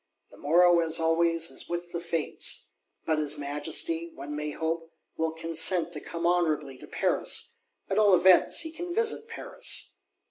[0.31, 2.71] The morrow, as always, is with the Fates!
[3.05, 8.15] But his Majesty, one may hope, will consent to come honourably to Paris; at all
[8.15, 9.93] events, he can visit Paris.